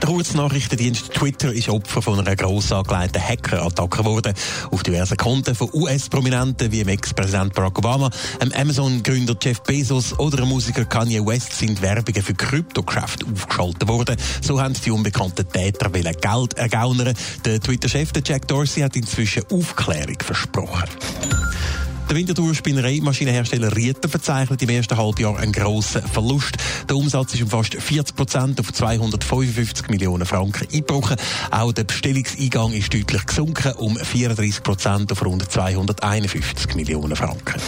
Der 0.00 0.08
Kurznachrichtendienst 0.08 1.12
Twitter 1.12 1.52
ist 1.52 1.68
Opfer 1.68 2.00
von 2.00 2.18
einer 2.18 2.34
gross 2.34 2.72
angelegten 2.72 3.22
Hackerattacke 3.22 3.98
geworden. 3.98 4.32
Auf 4.70 4.82
diversen 4.82 5.18
Konten 5.18 5.54
von 5.54 5.68
US-Prominenten 5.74 6.72
wie 6.72 6.78
dem 6.78 6.88
Ex-Präsident 6.88 7.52
Barack 7.52 7.78
Obama, 7.78 8.10
einem 8.40 8.52
Amazon-Gründer 8.52 9.36
Jeff 9.40 9.60
Bezos 9.62 10.18
oder 10.18 10.38
dem 10.38 10.48
Musiker 10.48 10.86
Kanye 10.86 11.24
West 11.24 11.52
sind 11.52 11.82
Werbungen 11.82 12.22
für 12.22 12.34
Kryptocraft 12.34 13.18
aufgeschaltet 13.30 13.88
worden. 13.88 14.16
So 14.40 14.60
haben 14.60 14.74
die 14.74 14.90
unbekannten 14.90 15.46
Täter 15.46 15.90
Geld 15.90 16.54
ergaunern. 16.54 17.14
Der 17.44 17.60
Twitter-Chef 17.60 18.10
Jack 18.24 18.48
Dorsey 18.48 18.82
hat 18.82 18.96
inzwischen 18.96 19.44
Aufklärung 19.50 20.16
versprochen. 20.20 20.88
Der 22.10 22.16
Winterthur-Spinnerei-Maschinenhersteller 22.16 23.76
Rieter 23.76 24.08
verzeichnet 24.08 24.60
im 24.62 24.68
ersten 24.68 24.96
Halbjahr 24.96 25.38
einen 25.38 25.52
grossen 25.52 26.02
Verlust. 26.02 26.56
Der 26.88 26.96
Umsatz 26.96 27.34
ist 27.34 27.42
um 27.42 27.48
fast 27.48 27.72
40 27.72 28.16
Prozent 28.16 28.58
auf 28.58 28.72
255 28.72 29.88
Millionen 29.90 30.26
Franken 30.26 30.66
eingebrochen. 30.72 31.16
Auch 31.52 31.70
der 31.70 31.84
Bestellungseingang 31.84 32.72
ist 32.72 32.92
deutlich 32.92 33.26
gesunken, 33.26 33.74
um 33.74 33.96
34 33.96 34.64
Prozent 34.64 35.12
auf 35.12 35.24
rund 35.24 35.48
251 35.52 36.74
Millionen 36.74 37.14
Franken. 37.14 37.60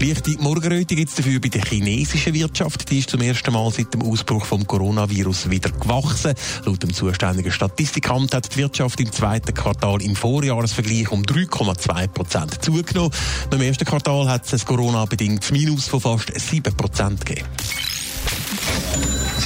Leichte 0.00 0.40
Morgenröte 0.40 0.94
gibt 0.94 1.10
es 1.10 1.16
dafür 1.16 1.40
bei 1.40 1.48
der 1.48 1.62
chinesischen 1.62 2.32
Wirtschaft. 2.32 2.88
Die 2.88 3.00
ist 3.00 3.10
zum 3.10 3.20
ersten 3.20 3.52
Mal 3.52 3.68
seit 3.72 3.92
dem 3.92 4.02
Ausbruch 4.02 4.46
vom 4.46 4.64
Coronavirus 4.64 5.50
wieder 5.50 5.70
gewachsen. 5.70 6.34
Laut 6.64 6.82
dem 6.82 6.94
zuständigen 6.94 7.50
Statistikamt 7.50 8.32
hat 8.32 8.54
die 8.54 8.58
Wirtschaft 8.58 9.00
im 9.00 9.10
zweiten 9.10 9.52
Quartal 9.52 10.00
im 10.02 10.14
Vorjahresvergleich 10.14 11.10
um 11.10 11.22
3,2 11.22 12.06
Prozent 12.08 12.64
zugenommen. 12.64 13.10
Im 13.50 13.60
ersten 13.60 13.84
Quartal 13.84 14.28
hat 14.28 14.46
es 14.46 14.52
ein 14.52 14.66
Corona-bedingtes 14.66 15.50
Minus 15.50 15.88
von 15.88 16.00
fast 16.00 16.32
7 16.38 16.76
Prozent 16.76 17.26
gegeben. 17.26 17.48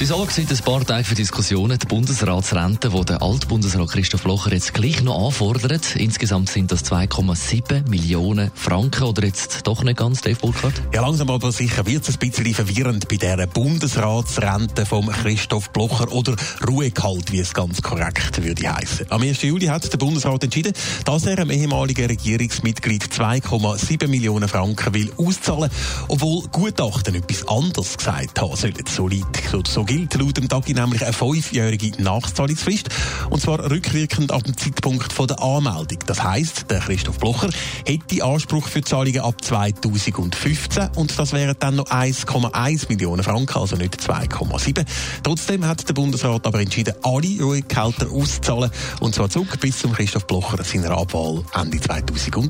Sorgen 0.05 0.31
seit 0.31 0.51
ein 0.51 0.65
paar 0.65 0.85
Tagen 0.85 1.05
für 1.05 1.15
Diskussionen 1.15 1.79
die 1.79 1.85
Bundesratsrente, 1.85 2.89
die 2.89 3.05
der 3.05 3.21
Altbundesrat 3.21 3.89
Christoph 3.89 4.25
Locher 4.25 4.51
jetzt 4.51 4.73
gleich 4.73 5.01
noch 5.01 5.27
anfordert. 5.27 5.95
Insgesamt 5.95 6.49
sind 6.49 6.71
das 6.71 6.83
2,7 6.83 7.87
Millionen 7.87 8.51
Franken 8.53 9.03
oder 9.03 9.25
jetzt 9.25 9.65
doch 9.65 9.81
nicht 9.83 9.97
ganz, 9.97 10.21
Dave 10.21 10.35
Burkhardt? 10.35 10.81
Ja, 10.93 11.01
langsam 11.01 11.29
aber 11.29 11.51
sicher 11.51 11.85
wird 11.85 12.07
es 12.07 12.15
ein 12.15 12.19
bisschen 12.19 12.53
verwirrend 12.53 13.07
bei 13.07 13.17
dieser 13.17 13.47
Bundesratsrente 13.47 14.85
vom 14.85 15.07
Christoph 15.07 15.69
Blocher 15.69 16.11
oder 16.11 16.35
Ruhegehalt, 16.67 17.31
wie 17.31 17.39
es 17.39 17.53
ganz 17.53 17.81
korrekt 17.81 18.43
würde 18.43 18.73
heißen. 18.73 19.05
Am 19.09 19.21
1. 19.21 19.41
Juli 19.43 19.67
hat 19.67 19.91
der 19.91 19.97
Bundesrat 19.97 20.43
entschieden, 20.43 20.73
dass 21.05 21.25
er 21.25 21.39
einem 21.39 21.51
ehemaligen 21.51 22.07
Regierungsmitglied 22.07 23.03
2,7 23.05 24.07
Millionen 24.07 24.49
Franken 24.49 24.93
will 24.93 25.13
auszahlen, 25.17 25.69
obwohl 26.07 26.43
Gutachten 26.51 27.15
etwas 27.15 27.47
anderes 27.47 27.97
gesagt 27.97 28.41
haben 28.41 28.55
sollen. 28.55 28.73
So, 28.89 29.07
so, 29.49 29.61
so 29.63 29.85
gilt 29.93 30.15
laut 30.15 30.37
dem 30.37 30.49
Tagi 30.49 30.73
nämlich 30.73 31.03
eine 31.03 31.13
fünfjährige 31.13 32.01
Nachzahlungsfrist. 32.01 32.89
Und 33.29 33.41
zwar 33.41 33.69
rückwirkend 33.69 34.31
ab 34.31 34.43
dem 34.43 34.57
Zeitpunkt 34.57 35.13
von 35.13 35.27
der 35.27 35.39
Anmeldung. 35.39 35.99
Das 36.07 36.23
heisst, 36.23 36.71
der 36.71 36.79
Christoph 36.79 37.19
Blocher 37.19 37.49
hätte 37.85 38.23
Anspruch 38.23 38.67
für 38.67 38.81
Zahlungen 38.81 39.21
ab 39.21 39.43
2015 39.43 40.89
und 40.95 41.19
das 41.19 41.31
wären 41.33 41.55
dann 41.59 41.75
noch 41.75 41.85
1,1 41.91 42.89
Millionen 42.89 43.21
Franken, 43.21 43.55
also 43.55 43.75
nicht 43.75 44.01
2,7. 44.01 44.83
Trotzdem 45.21 45.63
hat 45.67 45.87
der 45.87 45.93
Bundesrat 45.93 46.47
aber 46.47 46.59
entschieden, 46.59 46.95
alle 47.03 47.39
Ruhegehälter 47.39 48.09
auszuzahlen 48.09 48.71
und 48.99 49.13
zwar 49.13 49.29
zurück 49.29 49.59
bis 49.59 49.77
zum 49.77 49.93
Christoph 49.93 50.25
Blocher 50.25 50.63
seiner 50.63 50.89
Abwahl 50.97 51.43
Ende 51.53 51.79
2007. 51.79 52.41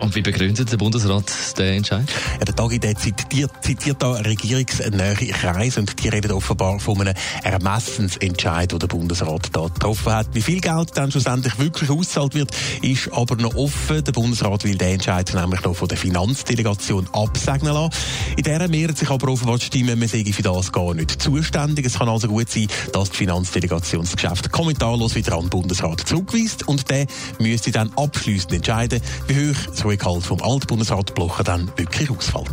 Und 0.00 0.14
wie 0.14 0.22
begründet 0.22 0.72
der 0.72 0.78
Bundesrat 0.78 1.30
den 1.58 1.74
Entscheid? 1.74 2.08
Ja, 2.38 2.46
der 2.46 2.56
Tagi 2.56 2.78
der 2.78 2.96
zitiert, 2.96 3.50
zitiert 3.60 4.02
da 4.02 4.12
regierungsnähe 4.12 5.14
Kreise 5.14 5.80
und 5.80 6.02
die 6.02 6.08
reden 6.08 6.32
offenbar 6.32 6.51
offenbar 6.52 6.80
von 6.80 7.00
einem 7.00 7.14
Ermessensentscheid, 7.42 8.72
den 8.72 8.78
der 8.78 8.86
Bundesrat 8.86 9.48
da 9.52 9.62
getroffen 9.62 10.12
hat. 10.12 10.28
Wie 10.32 10.42
viel 10.42 10.60
Geld 10.60 10.90
dann 10.94 11.10
schlussendlich 11.10 11.58
wirklich 11.58 11.90
ausgezahlt 11.90 12.34
wird, 12.34 12.50
ist 12.82 13.10
aber 13.12 13.36
noch 13.36 13.54
offen. 13.54 14.04
Der 14.04 14.12
Bundesrat 14.12 14.64
will 14.64 14.76
den 14.76 14.94
Entscheid 14.94 15.32
nämlich 15.34 15.62
noch 15.62 15.74
von 15.74 15.88
der 15.88 15.96
Finanzdelegation 15.96 17.08
absegnen 17.12 17.72
lassen. 17.72 17.94
In 18.36 18.42
der 18.42 18.68
mehren 18.68 18.94
sich 18.94 19.08
aber 19.08 19.28
offenbar 19.28 19.58
die 19.58 19.64
Stimmen, 19.64 19.98
man 19.98 20.08
sei 20.08 20.24
für 20.24 20.42
das 20.42 20.72
gar 20.72 20.94
nicht 20.94 21.22
zuständig. 21.22 21.86
Es 21.86 21.98
kann 21.98 22.08
also 22.08 22.28
gut 22.28 22.50
sein, 22.50 22.66
dass 22.92 23.10
die 23.10 23.16
Finanzdelegation 23.16 24.02
das 24.02 24.14
Geschäft 24.14 24.52
kommentarlos 24.52 25.14
wieder 25.14 25.34
an 25.34 25.42
den 25.42 25.50
Bundesrat 25.50 26.00
zurückweist 26.00 26.68
und 26.68 26.90
der 26.90 27.06
müsste 27.38 27.70
dann 27.70 27.92
abschließend 27.96 28.52
entscheiden, 28.52 29.00
wie 29.26 29.50
hoch 29.50 29.70
das 29.70 29.84
Rückhalt 29.84 30.22
vom 30.22 30.42
Altbundesrat 30.42 31.14
Blocher 31.14 31.44
dann 31.44 31.72
wirklich 31.76 32.10
ausfällt. 32.10 32.52